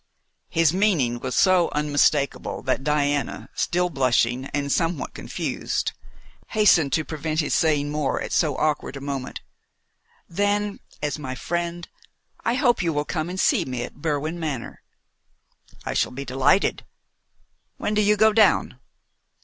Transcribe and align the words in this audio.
His 0.49 0.73
meaning 0.73 1.19
was 1.19 1.35
so 1.35 1.69
unmistakable 1.73 2.63
that 2.63 2.83
Diana, 2.83 3.49
still 3.53 3.91
blushing, 3.91 4.45
and 4.45 4.71
somewhat 4.71 5.13
confused, 5.13 5.91
hastened 6.47 6.91
to 6.93 7.05
prevent 7.05 7.39
his 7.39 7.53
saying 7.53 7.91
more 7.91 8.19
at 8.19 8.31
so 8.31 8.55
awkward 8.57 8.95
a 8.97 8.99
moment. 8.99 9.41
"Then 10.27 10.79
as 11.03 11.19
my 11.19 11.35
friend 11.35 11.87
I 12.43 12.55
hope 12.55 12.81
you 12.81 12.91
will 12.91 13.05
come 13.05 13.29
and 13.29 13.39
see 13.39 13.63
me 13.63 13.83
at 13.83 13.93
Berwin 14.01 14.39
Manor." 14.39 14.81
"I 15.85 15.93
shall 15.93 16.11
be 16.11 16.25
delighted. 16.25 16.83
When 17.77 17.93
do 17.93 18.01
you 18.01 18.17
go 18.17 18.33
down?" 18.33 18.79